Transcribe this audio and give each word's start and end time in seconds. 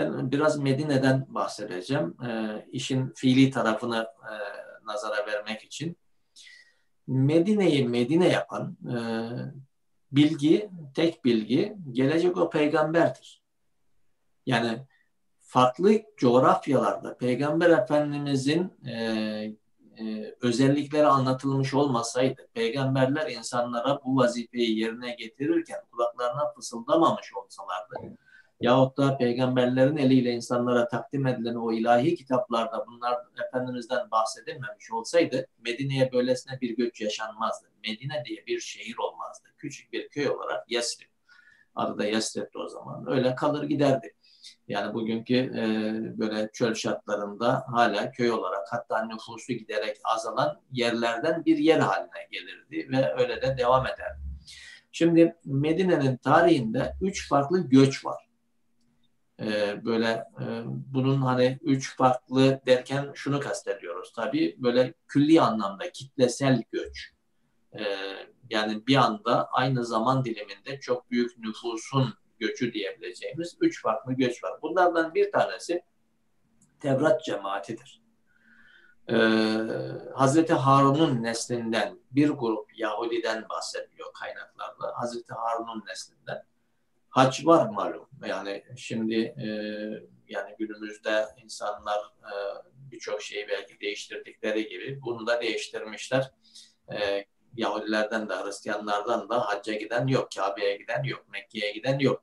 Ben 0.00 0.32
biraz 0.32 0.58
Medine'den 0.58 1.26
bahsedeceğim. 1.28 2.16
E, 2.26 2.64
işin 2.72 3.12
fiili 3.16 3.50
tarafını 3.50 4.08
e, 4.22 4.32
nazara 4.86 5.26
vermek 5.26 5.64
için. 5.64 5.96
Medine'yi 7.06 7.88
Medine 7.88 8.28
yapan 8.28 8.76
e, 8.90 8.96
bilgi, 10.12 10.70
tek 10.94 11.24
bilgi 11.24 11.76
gelecek 11.92 12.36
o 12.36 12.50
peygamberdir. 12.50 13.42
Yani 14.46 14.86
farklı 15.40 16.02
coğrafyalarda 16.16 17.16
Peygamber 17.16 17.70
Efendimizin 17.70 18.86
e, 18.86 18.94
e, 20.00 20.34
özellikleri 20.40 21.06
anlatılmış 21.06 21.74
olmasaydı, 21.74 22.48
peygamberler 22.54 23.30
insanlara 23.30 24.00
bu 24.04 24.16
vazifeyi 24.16 24.78
yerine 24.78 25.14
getirirken 25.14 25.80
kulaklarına 25.92 26.52
fısıldamamış 26.52 27.34
olsalardı, 27.34 28.16
yahut 28.60 28.96
da 28.96 29.16
peygamberlerin 29.16 29.96
eliyle 29.96 30.30
insanlara 30.30 30.88
takdim 30.88 31.26
edilen 31.26 31.54
o 31.54 31.72
ilahi 31.72 32.14
kitaplarda 32.14 32.84
bunlar 32.86 33.18
Efendimiz'den 33.46 34.10
bahsedilmemiş 34.10 34.92
olsaydı 34.92 35.46
Medine'ye 35.58 36.12
böylesine 36.12 36.60
bir 36.60 36.76
göç 36.76 37.00
yaşanmazdı. 37.00 37.66
Medine 37.88 38.24
diye 38.26 38.46
bir 38.46 38.60
şehir 38.60 38.96
olmazdı. 38.98 39.48
Küçük 39.58 39.92
bir 39.92 40.08
köy 40.08 40.28
olarak 40.28 40.70
Yesrib. 40.70 41.06
Adı 41.74 41.98
da 41.98 42.04
Yesrib'di 42.04 42.58
o 42.58 42.68
zaman. 42.68 43.04
Öyle 43.10 43.34
kalır 43.34 43.64
giderdi. 43.64 44.14
Yani 44.68 44.94
bugünkü 44.94 45.34
e, 45.34 45.62
böyle 46.18 46.50
çöl 46.52 46.74
şartlarında 46.74 47.64
hala 47.72 48.10
köy 48.10 48.30
olarak 48.30 48.66
hatta 48.70 49.06
nüfusu 49.06 49.52
giderek 49.52 49.96
azalan 50.04 50.60
yerlerden 50.72 51.44
bir 51.44 51.58
yer 51.58 51.78
haline 51.78 52.28
gelirdi 52.30 52.88
ve 52.90 53.14
öyle 53.18 53.42
de 53.42 53.56
devam 53.58 53.86
ederdi. 53.86 54.20
Şimdi 54.92 55.36
Medine'nin 55.44 56.16
tarihinde 56.16 56.94
üç 57.00 57.28
farklı 57.28 57.68
göç 57.68 58.04
var. 58.04 58.29
Ee, 59.40 59.84
böyle 59.84 60.24
e, 60.40 60.62
bunun 60.66 61.22
hani 61.22 61.58
üç 61.62 61.96
farklı 61.96 62.60
derken 62.66 63.10
şunu 63.14 63.40
kastediyoruz. 63.40 64.12
Tabii 64.12 64.56
böyle 64.58 64.94
külli 65.08 65.40
anlamda 65.40 65.92
kitlesel 65.92 66.62
göç. 66.72 67.12
Ee, 67.78 67.84
yani 68.50 68.86
bir 68.86 68.96
anda 68.96 69.48
aynı 69.48 69.84
zaman 69.84 70.24
diliminde 70.24 70.80
çok 70.80 71.10
büyük 71.10 71.38
nüfusun 71.38 72.14
göçü 72.38 72.72
diyebileceğimiz 72.72 73.56
üç 73.60 73.82
farklı 73.82 74.12
göç 74.12 74.44
var. 74.44 74.52
Bunlardan 74.62 75.14
bir 75.14 75.32
tanesi 75.32 75.82
Tevrat 76.80 77.24
cemaatidir. 77.24 78.02
Ee, 79.10 79.16
Hazreti 80.14 80.54
Harun'un 80.54 81.22
neslinden 81.22 81.98
bir 82.10 82.30
grup 82.30 82.78
Yahudiden 82.78 83.48
bahsediyor 83.48 84.12
kaynaklarda. 84.12 84.92
Hazreti 84.94 85.34
Harun'un 85.34 85.84
neslinden. 85.86 86.44
Hac 87.08 87.46
var 87.46 87.68
malum. 87.68 87.99
Yani 88.26 88.64
şimdi 88.76 89.14
e, 89.14 89.46
yani 90.28 90.54
günümüzde 90.58 91.24
insanlar 91.42 91.98
e, 92.20 92.32
birçok 92.90 93.22
şeyi 93.22 93.48
belki 93.48 93.80
değiştirdikleri 93.80 94.68
gibi 94.68 95.02
bunu 95.02 95.26
da 95.26 95.40
değiştirmişler. 95.40 96.30
E, 96.92 97.24
Yahudilerden 97.56 98.28
de 98.28 98.34
Hristiyanlardan 98.34 99.28
da 99.28 99.48
hacca 99.48 99.74
giden 99.74 100.06
yok, 100.06 100.28
Kabe'ye 100.36 100.76
giden 100.76 101.04
yok, 101.04 101.28
Mekke'ye 101.28 101.72
giden 101.72 101.98
yok. 101.98 102.22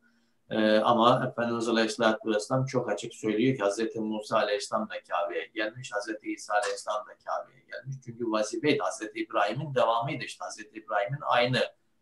Ee, 0.50 0.78
ama 0.78 1.28
Efendimiz 1.28 1.70
Aleyhisselatü 1.70 2.30
Vesselam 2.30 2.66
çok 2.66 2.90
açık 2.90 3.14
söylüyor 3.14 3.58
ki 3.58 3.64
Hz. 3.64 3.96
Musa 3.96 4.38
Aleyhisselam 4.38 4.90
da 4.90 4.94
Kabe'ye 5.10 5.46
gelmiş, 5.56 5.92
Hz. 5.92 6.10
İsa 6.24 6.54
Aleyhisselam 6.54 7.08
da 7.08 7.12
Kabe'ye 7.26 7.60
gelmiş. 7.72 7.96
Çünkü 8.06 8.32
vazifeydi. 8.32 8.80
Hz. 8.84 9.02
İbrahim'in 9.16 9.76
devamıydı 9.76 10.24
işte. 10.24 10.46
Hz. 10.46 10.60
İbrahim'in 10.60 11.20
aynı 11.22 11.58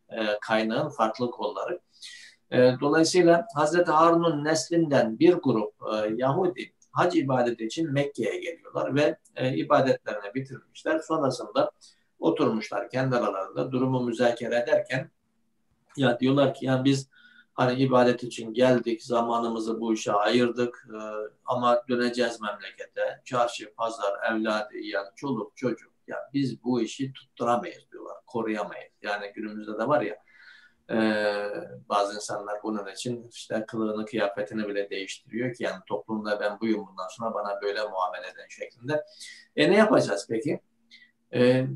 e, 0.09 0.39
kaynağın 0.41 0.89
farklı 0.89 1.31
kolları. 1.31 1.79
E, 2.51 2.75
dolayısıyla 2.79 3.47
Hz. 3.57 3.88
Harun'un 3.88 4.43
neslinden 4.43 5.19
bir 5.19 5.33
grup 5.33 5.73
e, 5.93 6.13
Yahudi 6.15 6.73
hac 6.91 7.15
ibadeti 7.15 7.65
için 7.65 7.93
Mekke'ye 7.93 8.39
geliyorlar 8.39 8.95
ve 8.95 9.17
e, 9.35 9.57
ibadetlerini 9.57 10.33
bitirmişler. 10.35 10.99
Sonrasında 10.99 11.71
oturmuşlar 12.19 12.89
kendi 12.89 13.16
aralarında 13.16 13.72
durumu 13.72 14.03
müzakere 14.06 14.56
ederken 14.56 15.09
ya 15.97 16.19
diyorlar 16.19 16.53
ki 16.53 16.66
ya 16.66 16.83
biz 16.83 17.09
Hani 17.56 17.79
ibadet 17.79 18.23
için 18.23 18.53
geldik, 18.53 19.03
zamanımızı 19.03 19.81
bu 19.81 19.94
işe 19.94 20.12
ayırdık 20.12 20.88
e, 20.94 21.00
ama 21.45 21.83
döneceğiz 21.89 22.41
memlekete. 22.41 23.22
Çarşı, 23.25 23.73
pazar, 23.75 24.13
evladı, 24.31 24.77
yani 24.77 25.07
çoluk, 25.16 25.57
çocuk. 25.57 25.91
Ya 26.07 26.17
biz 26.33 26.63
bu 26.63 26.81
işi 26.81 27.13
tutturamayız 27.13 27.91
diyorlar, 27.91 28.17
koruyamayız. 28.27 28.94
Yani 29.01 29.31
günümüzde 29.35 29.73
de 29.73 29.88
var 29.88 30.01
ya 30.01 30.16
e, 30.91 30.97
bazı 31.90 32.16
insanlar 32.16 32.63
bunun 32.63 32.88
için 32.88 33.28
işte 33.28 33.66
kılığını, 33.68 34.06
kıyafetini 34.06 34.68
bile 34.68 34.90
değiştiriyor 34.90 35.53
ki 35.53 35.63
yani 35.63 35.81
toplumda 35.88 36.40
ben 36.40 36.59
buyum 36.59 36.88
bundan 36.88 37.07
sonra 37.07 37.34
bana 37.34 37.62
böyle 37.62 37.79
muamele 37.81 38.28
eden 38.28 38.47
şeklinde. 38.50 39.06
E 39.56 39.72
ne 39.72 39.75
yapacağız 39.75 40.28
peki? 40.29 40.59
E, 41.34 41.68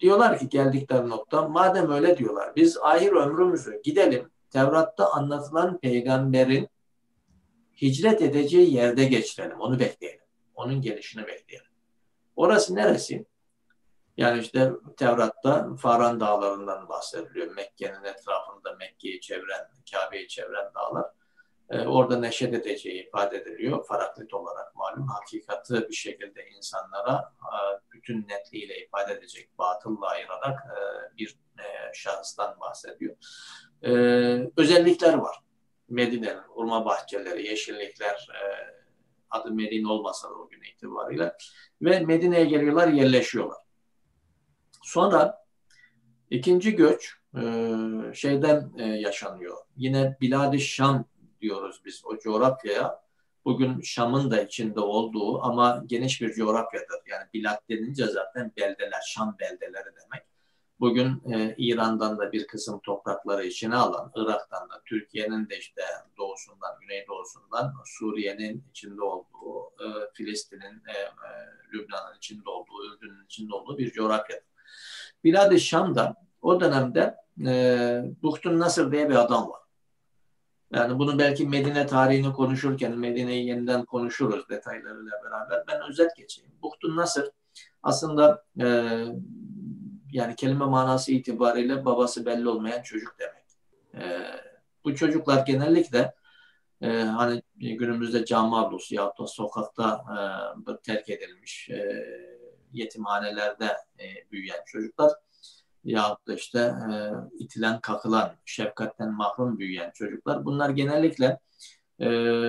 diyorlar 0.00 0.38
ki 0.38 0.48
geldikleri 0.48 1.08
nokta 1.08 1.48
madem 1.48 1.90
öyle 1.90 2.18
diyorlar 2.18 2.56
biz 2.56 2.78
ahir 2.78 3.12
ömrümüzü 3.12 3.82
gidelim 3.82 4.30
Tevrat'ta 4.50 5.10
anlatılan 5.10 5.78
peygamberin 5.78 6.68
hicret 7.82 8.22
edeceği 8.22 8.74
yerde 8.74 9.04
geçirelim. 9.04 9.60
Onu 9.60 9.80
bekleyelim. 9.80 10.20
Onun 10.54 10.80
gelişini 10.80 11.26
bekleyelim. 11.26 11.70
Orası 12.36 12.74
neresi? 12.74 13.26
Yani 14.16 14.40
işte 14.40 14.70
Tevrat'ta 14.96 15.76
Faran 15.76 16.20
dağlarından 16.20 16.88
bahsediliyor. 16.88 17.54
Mekke'nin 17.54 18.04
etrafında 18.04 18.76
Mekke'yi 18.78 19.20
çevren, 19.20 19.68
Kabe'yi 19.92 20.28
çevren 20.28 20.74
dağlar. 20.74 21.06
Ee, 21.70 21.80
orada 21.80 22.18
neşet 22.18 22.54
edeceği 22.54 23.06
ifade 23.06 23.36
ediliyor. 23.36 23.86
Faraklit 23.86 24.34
olarak 24.34 24.76
malum. 24.76 25.06
Hakikati 25.08 25.88
bir 25.88 25.94
şekilde 25.94 26.48
insanlara 26.56 27.32
e, 27.40 27.56
bütün 27.92 28.28
netliğiyle 28.28 28.84
ifade 28.84 29.12
edecek, 29.12 29.58
batılla 29.58 30.06
ayırarak 30.06 30.60
e, 30.66 30.78
bir 31.18 31.38
e, 31.58 31.92
şahıstan 31.94 32.60
bahsediyor 32.60 33.16
e, 33.82 33.90
özellikler 34.56 35.14
var. 35.14 35.36
Medine'nin 35.88 36.38
hurma 36.38 36.84
bahçeleri, 36.84 37.46
yeşillikler 37.46 38.28
adı 39.30 39.50
Medine 39.50 39.88
olmasa 39.88 40.30
da 40.30 40.34
o 40.34 40.48
gün 40.48 40.62
itibariyle 40.62 41.36
ve 41.82 42.00
Medine'ye 42.00 42.44
geliyorlar, 42.44 42.88
yerleşiyorlar. 42.88 43.58
Sonra 44.82 45.44
ikinci 46.30 46.76
göç 46.76 47.14
e, 47.36 47.42
şeyden 48.14 48.72
e, 48.78 48.84
yaşanıyor. 48.84 49.56
Yine 49.76 50.16
Bilad-i 50.20 50.60
Şam 50.60 51.04
diyoruz 51.40 51.82
biz 51.84 52.02
o 52.04 52.18
coğrafyaya. 52.18 53.02
Bugün 53.44 53.80
Şam'ın 53.80 54.30
da 54.30 54.42
içinde 54.42 54.80
olduğu 54.80 55.42
ama 55.42 55.82
geniş 55.86 56.20
bir 56.20 56.32
coğrafyadır. 56.32 57.00
Yani 57.06 57.24
Bilad 57.34 57.58
denince 57.70 58.06
zaten 58.06 58.52
beldeler, 58.56 59.00
Şam 59.06 59.36
beldeleri 59.40 59.84
demek. 60.02 60.22
Bugün 60.80 61.22
e, 61.32 61.54
İran'dan 61.58 62.18
da 62.18 62.32
bir 62.32 62.46
kısım 62.46 62.80
toprakları 62.80 63.46
içine 63.46 63.76
alan, 63.76 64.12
Irak'tan 64.16 64.70
da, 64.70 64.82
Türkiye'nin 64.84 65.48
de 65.48 65.58
işte 65.58 65.82
doğusundan, 66.18 66.80
güneydoğusundan, 66.80 67.74
Suriye'nin 67.84 68.64
içinde 68.70 69.02
olduğu, 69.02 69.64
e, 69.80 69.86
Filistin'in, 70.14 70.82
e, 70.88 70.92
e, 70.92 71.08
Lübnan'ın 71.72 72.16
içinde 72.16 72.50
olduğu, 72.50 72.86
Ürdün'ün 72.86 73.24
içinde 73.24 73.54
olduğu 73.54 73.78
bir 73.78 73.90
coğrafyadır. 73.90 74.51
Bilad-i 75.24 75.60
Şam'da 75.60 76.16
o 76.42 76.60
dönemde 76.60 77.16
e, 77.46 78.02
Buhtun 78.22 78.58
Nasır 78.58 78.92
diye 78.92 79.10
bir 79.10 79.14
adam 79.14 79.50
var. 79.50 79.60
Yani 80.72 80.98
bunu 80.98 81.18
belki 81.18 81.48
Medine 81.48 81.86
tarihini 81.86 82.32
konuşurken 82.32 82.98
Medine'yi 82.98 83.46
yeniden 83.46 83.84
konuşuruz 83.84 84.48
detaylarıyla 84.48 85.12
beraber. 85.24 85.64
Ben 85.68 85.88
özet 85.88 86.16
geçeyim. 86.16 86.50
Buhtun 86.62 86.96
Nasır 86.96 87.30
aslında 87.82 88.44
e, 88.60 88.66
yani 90.12 90.36
kelime 90.36 90.64
manası 90.64 91.12
itibariyle 91.12 91.84
babası 91.84 92.26
belli 92.26 92.48
olmayan 92.48 92.82
çocuk 92.82 93.16
demek. 93.18 93.44
E, 93.94 94.26
bu 94.84 94.94
çocuklar 94.94 95.46
genellikle 95.46 96.14
e, 96.80 96.88
hani 97.02 97.42
günümüzde 97.54 98.24
cami 98.24 98.56
ablusu 98.56 98.94
ya 98.94 99.12
da 99.18 99.26
sokakta 99.26 100.04
e, 100.68 100.76
terk 100.82 101.10
edilmiş 101.10 101.70
e, 101.70 102.06
yetimhanelerde 102.72 103.76
e, 103.98 104.30
büyüyen 104.32 104.60
çocuklar 104.66 105.12
ya 105.84 106.18
da 106.26 106.34
işte 106.34 106.58
e, 106.58 106.94
itilen 107.38 107.80
kakılan, 107.80 108.32
şefkatten 108.44 109.12
mahrum 109.12 109.58
büyüyen 109.58 109.90
çocuklar 109.94 110.44
bunlar 110.44 110.70
genellikle 110.70 111.38
e, 112.00 112.06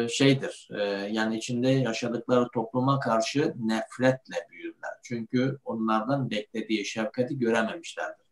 şeydir 0.08 0.70
e, 0.80 0.84
yani 1.12 1.38
içinde 1.38 1.70
yaşadıkları 1.70 2.50
topluma 2.54 3.00
karşı 3.00 3.54
nefretle 3.60 4.48
büyürler. 4.52 4.92
Çünkü 5.04 5.60
onlardan 5.66 6.30
beklediği 6.30 6.86
şefkati 6.86 7.40
görememişlerdir. 7.40 8.24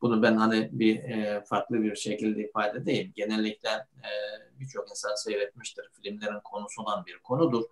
Bunu 0.00 0.22
ben 0.22 0.36
hani 0.36 0.68
bir 0.72 0.96
e, 0.96 1.44
farklı 1.44 1.82
bir 1.82 1.96
şekilde 1.96 2.40
ifade 2.40 2.78
edeyim. 2.78 3.12
Genellikle 3.16 3.68
e, 3.68 4.10
birçok 4.60 4.90
insan 4.90 5.14
seyretmiştir. 5.14 5.90
Filmlerin 6.02 6.40
konusu 6.44 6.82
olan 6.82 7.06
bir 7.06 7.18
konudur. 7.18 7.64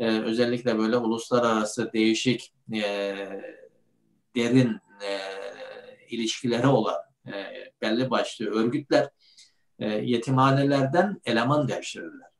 E, 0.00 0.20
özellikle 0.20 0.78
böyle 0.78 0.96
uluslararası 0.96 1.92
değişik 1.92 2.52
e, 2.72 2.82
derin 4.36 4.78
e, 5.02 5.18
ilişkileri 6.10 6.66
olan 6.66 7.00
e, 7.26 7.32
belli 7.82 8.10
başlı 8.10 8.46
örgütler 8.46 9.10
e, 9.78 9.88
yetimhanelerden 9.88 11.20
eleman 11.24 11.68
devşirirler. 11.68 12.30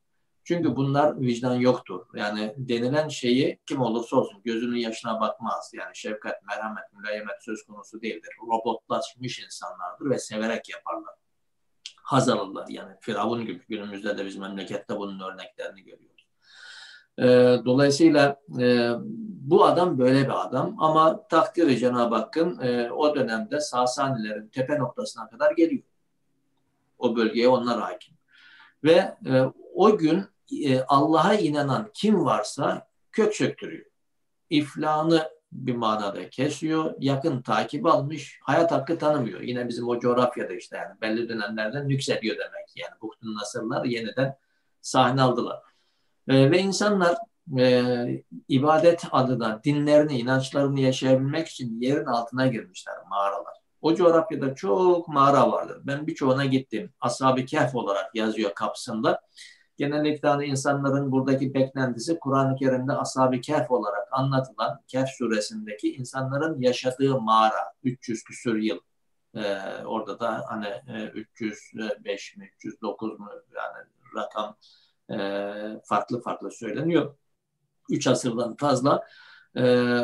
Çünkü 0.43 0.75
bunlar 0.75 1.21
vicdan 1.21 1.55
yoktur. 1.55 2.05
Yani 2.15 2.53
denilen 2.57 3.07
şeyi 3.07 3.59
kim 3.65 3.81
olursa 3.81 4.15
olsun 4.15 4.41
gözünün 4.43 4.77
yaşına 4.77 5.21
bakmaz. 5.21 5.71
Yani 5.73 5.91
şefkat, 5.95 6.43
merhamet, 6.43 6.93
mülayemet 6.93 7.43
söz 7.43 7.63
konusu 7.63 8.01
değildir. 8.01 8.29
Robotlaşmış 8.47 9.39
insanlardır 9.39 10.09
ve 10.09 10.19
severek 10.19 10.69
yaparlar. 10.69 11.15
Haz 12.03 12.29
alırlar 12.29 12.65
yani. 12.69 12.95
Firavun 13.01 13.45
gibi 13.45 13.61
günümüzde 13.69 14.17
de 14.17 14.25
biz 14.25 14.37
memlekette 14.37 14.97
bunun 14.97 15.19
örneklerini 15.19 15.83
görüyoruz. 15.83 16.20
Ee, 17.19 17.57
dolayısıyla 17.65 18.41
e, 18.59 18.89
bu 19.41 19.65
adam 19.65 19.99
böyle 19.99 20.23
bir 20.23 20.45
adam 20.45 20.75
ama 20.79 21.27
takdiri 21.27 21.77
Cenab-ı 21.77 22.15
Hakk'ın 22.15 22.59
e, 22.61 22.91
o 22.91 23.15
dönemde 23.15 23.59
Sasanilerin 23.59 24.47
tepe 24.47 24.79
noktasına 24.79 25.29
kadar 25.29 25.51
geliyor. 25.51 25.83
O 26.97 27.15
bölgeye 27.15 27.47
onlar 27.47 27.81
hakim. 27.81 28.15
Ve 28.83 29.15
e, 29.25 29.43
o 29.75 29.97
gün 29.97 30.25
e, 30.63 30.81
Allah'a 30.81 31.33
inanan 31.33 31.89
kim 31.93 32.25
varsa 32.25 32.87
kök 33.11 33.35
söktürüyor. 33.35 33.85
İflahını 34.49 35.29
bir 35.51 35.75
manada 35.75 36.29
kesiyor, 36.29 36.93
yakın 36.99 37.41
takip 37.41 37.85
almış, 37.85 38.39
hayat 38.41 38.71
hakkı 38.71 38.97
tanımıyor. 38.97 39.41
Yine 39.41 39.67
bizim 39.67 39.87
o 39.87 39.99
coğrafyada 39.99 40.53
işte 40.53 40.77
yani 40.77 41.01
belli 41.01 41.29
dönemlerde 41.29 41.87
nüksediyor 41.87 42.35
demek. 42.35 42.69
Yani 42.75 43.01
Buhtun 43.01 43.35
Nasırlar 43.35 43.85
yeniden 43.85 44.37
sahne 44.81 45.21
aldılar. 45.21 45.70
E, 46.27 46.51
ve 46.51 46.59
insanlar 46.59 47.15
e, 47.59 48.23
ibadet 48.47 49.03
adına 49.11 49.63
dinlerini, 49.63 50.19
inançlarını 50.19 50.79
yaşayabilmek 50.79 51.47
için 51.47 51.81
yerin 51.81 52.05
altına 52.05 52.47
girmişler 52.47 52.95
mağaralar. 53.09 53.53
O 53.81 53.95
coğrafyada 53.95 54.55
çok 54.55 55.07
mağara 55.07 55.51
vardır. 55.51 55.81
Ben 55.83 56.07
birçoğuna 56.07 56.45
gittim. 56.45 56.93
Ashab-ı 57.01 57.45
Kehf 57.45 57.75
olarak 57.75 58.15
yazıyor 58.15 58.53
kapsında. 58.55 59.21
Genellikle 59.77 60.27
hani 60.29 60.45
insanların 60.45 61.11
buradaki 61.11 61.53
beklentisi 61.53 62.19
Kur'an-ı 62.19 62.55
Kerim'de 62.55 62.93
Ashab-ı 62.93 63.41
Kehf 63.41 63.71
olarak 63.71 64.07
anlatılan 64.11 64.81
Kehf 64.87 65.09
suresindeki 65.09 65.93
insanların 65.93 66.61
yaşadığı 66.61 67.21
mağara 67.21 67.73
300 67.83 68.23
küsur 68.23 68.55
yıl. 68.55 68.79
Ee, 69.35 69.57
orada 69.85 70.19
da 70.19 70.45
hani 70.47 70.67
305 71.13 72.37
mi 72.37 72.49
309 72.57 73.19
mu 73.19 73.29
yani 73.55 73.87
rakam 74.15 74.57
e, 75.13 75.81
farklı 75.83 76.21
farklı 76.21 76.51
söyleniyor. 76.51 77.15
3 77.89 78.07
asırdan 78.07 78.55
fazla 78.55 79.07
e, 79.57 79.95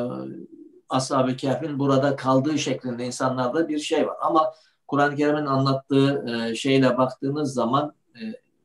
Ashab-ı 0.89 1.35
Kehf'in 1.35 1.79
burada 1.79 2.15
kaldığı 2.15 2.57
şeklinde 2.59 3.05
insanlarda 3.05 3.69
bir 3.69 3.79
şey 3.79 4.07
var. 4.07 4.17
Ama 4.21 4.53
Kur'an-ı 4.87 5.15
Kerim'in 5.15 5.45
anlattığı 5.45 6.25
e, 6.29 6.55
şeyle 6.55 6.97
baktığınız 6.97 7.53
zaman 7.53 7.95
e, 8.15 8.21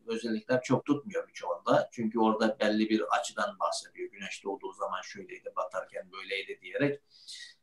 özellikler 0.06 0.62
çok 0.62 0.85
tutmuyor 0.85 1.29
birçoğunda. 1.29 1.89
Çünkü 1.93 2.19
orada 2.19 2.56
belli 2.61 2.91
bir 2.91 3.03
açıdan 3.19 3.59
bahsediyor. 3.61 4.11
Güneş 4.11 4.44
doğduğu 4.44 4.73
zaman 4.73 5.00
şöyleydi, 5.03 5.53
batarken 5.56 6.12
böyleydi 6.12 6.61
diyerek. 6.62 7.00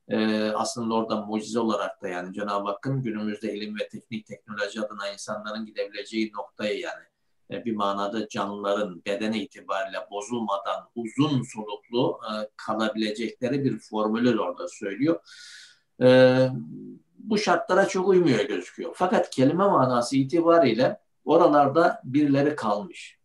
E, 0.08 0.50
aslında 0.52 0.94
orada 0.94 1.16
mucize 1.16 1.60
olarak 1.60 2.02
da 2.02 2.08
yani 2.08 2.34
Cenab-ı 2.34 2.70
Hakk'ın 2.70 3.04
günümüzde 3.04 3.54
ilim 3.54 3.80
ve 3.80 3.88
teknik 3.90 4.26
teknoloji 4.26 4.82
adına 4.82 5.10
insanların 5.10 5.66
gidebileceği 5.66 6.32
noktayı 6.34 6.80
yani 6.80 7.04
bir 7.50 7.76
manada 7.76 8.28
canlıların 8.28 9.02
beden 9.06 9.34
itibariyle 9.34 9.98
bozulmadan 10.12 10.90
uzun 10.96 11.44
soluklu 11.44 12.20
e, 12.24 12.50
kalabilecekleri 12.58 13.64
bir 13.64 13.80
formülü 13.80 14.40
orada 14.40 14.68
söylüyor. 14.68 15.20
E, 16.02 16.48
bu 17.18 17.38
şartlara 17.38 17.88
çok 17.88 18.08
uymuyor 18.08 18.40
gözüküyor. 18.40 18.92
Fakat 18.96 19.30
kelime 19.30 19.68
manası 19.68 20.18
itibariyle 20.18 21.00
oralarda 21.26 22.02
birileri 22.04 22.56
kalmış. 22.56 23.20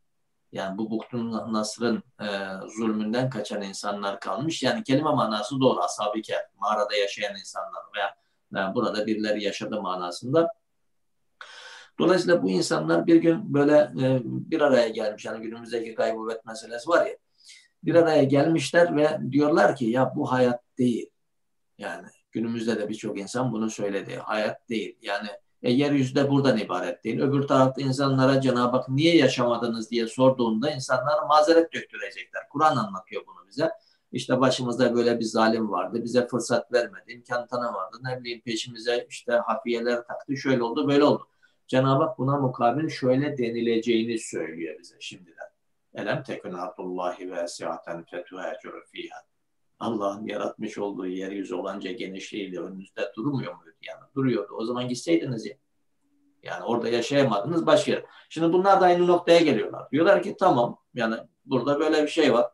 Yani 0.53 0.79
bu 0.79 0.91
Buhtun 0.91 1.53
Nasr'ın 1.53 2.03
e, 2.20 2.29
zulmünden 2.77 3.31
kaçan 3.31 3.62
insanlar 3.62 4.20
kalmış. 4.20 4.62
Yani 4.62 4.82
kelime 4.85 5.11
manası 5.11 5.61
doğru. 5.61 5.81
Ashab-ı 5.81 6.20
mağarada 6.61 6.97
yaşayan 6.97 7.37
insanlar 7.37 7.82
veya 7.97 8.15
yani 8.55 8.75
burada 8.75 9.06
birileri 9.06 9.44
yaşadı 9.44 9.82
manasında 9.82 10.53
Dolayısıyla 11.99 12.43
bu 12.43 12.50
insanlar 12.50 13.06
bir 13.06 13.17
gün 13.17 13.55
böyle 13.55 13.76
e, 13.76 14.20
bir 14.25 14.61
araya 14.61 14.88
gelmiş. 14.88 15.25
Yani 15.25 15.43
günümüzdeki 15.43 15.94
gaybubet 15.94 16.46
meselesi 16.46 16.88
var 16.88 17.06
ya. 17.06 17.17
Bir 17.85 17.94
araya 17.94 18.25
gelmişler 18.25 18.96
ve 18.96 19.19
diyorlar 19.31 19.76
ki 19.76 19.85
ya 19.85 20.12
bu 20.17 20.32
hayat 20.32 20.61
değil. 20.79 21.11
Yani 21.79 22.06
günümüzde 22.32 22.79
de 22.79 22.88
birçok 22.88 23.19
insan 23.19 23.52
bunu 23.52 23.70
söyledi. 23.70 24.17
Hayat 24.17 24.69
değil. 24.69 24.99
Yani 25.02 25.29
e, 25.62 25.73
yeryüzü 25.73 26.31
buradan 26.31 26.58
ibaret 26.58 27.05
değil. 27.05 27.20
Öbür 27.20 27.43
tarafta 27.43 27.82
insanlara 27.82 28.41
Cenab-ı 28.41 28.76
Hak 28.76 28.88
niye 28.88 29.17
yaşamadınız 29.17 29.91
diye 29.91 30.06
sorduğunda 30.06 30.70
insanlar 30.70 31.26
mazeret 31.29 31.73
döktürecekler. 31.73 32.43
Kur'an 32.50 32.76
anlatıyor 32.76 33.23
bunu 33.26 33.49
bize. 33.49 33.70
İşte 34.12 34.41
başımızda 34.41 34.94
böyle 34.94 35.20
bir 35.20 35.25
zalim 35.25 35.70
vardı. 35.70 36.05
Bize 36.05 36.26
fırsat 36.26 36.73
vermedi. 36.73 37.12
imkan 37.12 37.46
tanımadı. 37.46 37.96
Ne 38.02 38.20
bileyim 38.20 38.41
peşimize 38.41 39.06
işte 39.11 39.32
hafiyeler 39.32 39.96
taktı. 39.96 40.37
Şöyle 40.37 40.62
oldu 40.62 40.88
böyle 40.88 41.05
oldu. 41.05 41.29
Cenab-ı 41.67 42.05
Hak 42.05 42.19
buna 42.19 42.39
mukabil 42.39 42.89
şöyle 42.89 43.39
denileceğini 43.39 44.19
söylüyor 44.19 44.79
bize 44.79 44.97
şimdiden. 45.01 45.49
Elem 45.95 46.23
tekun 46.23 46.53
ardullahi 46.53 47.33
ve 47.33 47.41
esiaten 47.41 48.05
fetuhecuru 48.05 48.85
fiha. 48.93 49.17
Allah'ın 49.81 50.27
yaratmış 50.27 50.79
olduğu 50.79 51.07
yeryüzü 51.07 51.55
olanca 51.55 51.93
genişliğiyle 51.93 52.61
önünüzde 52.61 53.13
durmuyor 53.17 53.55
muydu? 53.55 53.77
Yani 53.83 54.01
duruyordu. 54.15 54.55
O 54.55 54.65
zaman 54.65 54.89
gitseydiniz 54.89 55.47
ya. 55.47 55.57
Yani 56.43 56.65
orada 56.65 56.89
yaşayamadınız 56.89 57.67
başka 57.67 57.93
yer. 57.93 58.05
Şimdi 58.29 58.53
bunlar 58.53 58.81
da 58.81 58.85
aynı 58.85 59.07
noktaya 59.07 59.41
geliyorlar. 59.41 59.91
Diyorlar 59.91 60.23
ki 60.23 60.37
tamam 60.39 60.79
yani 60.95 61.17
burada 61.45 61.81
böyle 61.81 62.03
bir 62.03 62.09
şey 62.09 62.33
var. 62.33 62.51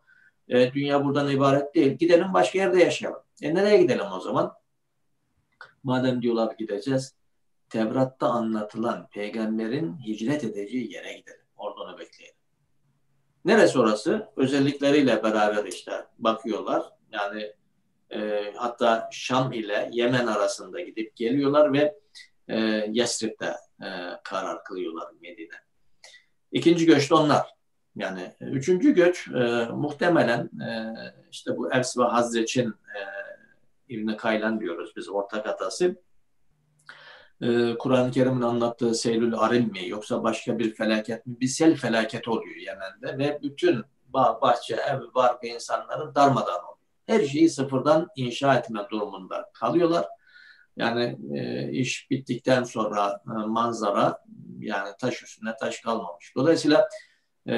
E, 0.49 0.73
dünya 0.73 1.05
buradan 1.05 1.31
ibaret 1.31 1.75
değil. 1.75 1.93
Gidelim 1.93 2.35
başka 2.35 2.59
yerde 2.59 2.83
yaşayalım. 2.83 3.23
E 3.43 3.55
nereye 3.55 3.83
gidelim 3.83 4.07
o 4.12 4.21
zaman? 4.21 4.55
Madem 5.83 6.23
diyorlar 6.23 6.55
gideceğiz. 6.59 7.15
Tevrat'ta 7.70 8.26
anlatılan 8.26 9.08
peygamberin 9.08 9.99
hicret 10.06 10.44
edeceği 10.44 10.93
yere 10.93 11.12
gidelim. 11.12 11.46
Orada 11.56 11.81
onu 11.81 11.99
bekleyelim. 11.99 12.37
Neresi 13.44 13.78
orası? 13.78 14.28
Özellikleriyle 14.37 15.22
beraber 15.22 15.64
işte 15.64 15.93
bakıyorlar. 16.19 16.82
Yani 17.12 17.52
e, 18.11 18.52
hatta 18.56 19.08
Şam 19.12 19.52
ile 19.52 19.90
Yemen 19.93 20.26
arasında 20.26 20.81
gidip 20.81 21.17
geliyorlar 21.17 21.72
ve 21.72 21.99
e, 22.49 22.58
Yesrib'de 22.90 23.56
e, 23.82 23.88
karar 24.25 24.64
kılıyorlar 24.64 25.12
Medine. 25.20 25.56
İkinci 26.52 26.87
göç 26.87 27.11
de 27.11 27.14
onlar. 27.14 27.55
Yani 27.96 28.32
üçüncü 28.40 28.94
göç 28.94 29.28
e, 29.28 29.69
muhtemelen 29.73 30.50
e, 30.61 30.95
işte 31.30 31.56
bu 31.56 31.73
Evs 31.73 31.99
ve 31.99 32.02
Hazreç'in 32.02 32.68
e, 32.68 33.00
İbn-i 33.88 34.16
Kaylan 34.16 34.61
diyoruz 34.61 34.92
biz 34.97 35.09
ortak 35.09 35.47
atası 35.47 35.97
e, 37.42 37.78
Kur'an-ı 37.78 38.11
Kerim'in 38.11 38.42
anlattığı 38.42 38.94
Seylül 38.94 39.35
Arim 39.35 39.70
mi 39.70 39.88
yoksa 39.88 40.23
başka 40.23 40.59
bir 40.59 40.75
felaket 40.75 41.26
mi? 41.26 41.37
Bir 41.40 41.47
sel 41.47 41.76
felaketi 41.76 42.30
oluyor 42.30 42.56
Yemen'de 42.56 43.18
ve 43.18 43.38
bütün 43.42 43.85
bağ, 44.09 44.38
bahçe, 44.42 44.75
ev, 44.75 45.00
barkı 45.14 45.47
insanların 45.47 46.14
darmadan 46.14 46.64
oluyor. 46.64 46.76
Her 47.06 47.25
şeyi 47.25 47.50
sıfırdan 47.50 48.09
inşa 48.16 48.54
etme 48.54 48.80
durumunda 48.90 49.50
kalıyorlar. 49.54 50.06
Yani 50.76 51.18
e, 51.35 51.70
iş 51.70 52.11
bittikten 52.11 52.64
sonra 52.64 53.23
e, 53.26 53.47
manzara 53.47 54.18
yani 54.59 54.90
taş 55.00 55.23
üstüne 55.23 55.56
taş 55.61 55.80
kalmamış. 55.80 56.32
Dolayısıyla 56.37 56.88
e, 57.49 57.54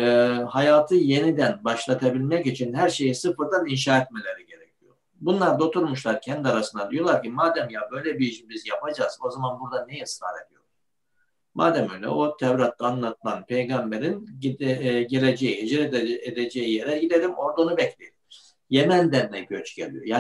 hayatı 0.48 0.94
yeniden 0.94 1.64
başlatabilmek 1.64 2.46
için 2.46 2.74
her 2.74 2.88
şeyi 2.88 3.14
sıfırdan 3.14 3.66
inşa 3.66 3.98
etmeleri 3.98 4.46
gerekiyor. 4.46 4.51
Bunlar 5.22 5.58
da 5.58 5.64
oturmuşlar 5.64 6.20
kendi 6.20 6.48
arasında 6.48 6.90
diyorlar 6.90 7.22
ki 7.22 7.30
madem 7.30 7.70
ya 7.70 7.88
böyle 7.90 8.18
bir 8.18 8.26
işi 8.26 8.48
biz 8.48 8.66
yapacağız 8.66 9.18
o 9.22 9.30
zaman 9.30 9.60
burada 9.60 9.86
ne 9.86 10.02
ısrar 10.02 10.46
ediyoruz? 10.46 10.68
Madem 11.54 11.90
öyle 11.90 12.08
o 12.08 12.36
Tevrat'ta 12.36 12.86
anlatılan 12.86 13.46
peygamberin 13.46 14.28
gide, 14.40 14.88
e, 14.88 15.02
geleceği, 15.02 15.62
hicret 15.62 15.94
edeceği 16.28 16.74
yere 16.74 16.98
gidelim 16.98 17.34
orada 17.34 17.62
onu 17.62 17.76
bekleyelim. 17.76 18.18
Yemen'den 18.70 19.32
de 19.32 19.40
göç 19.40 19.76
geliyor. 19.76 20.04
Yani 20.06 20.10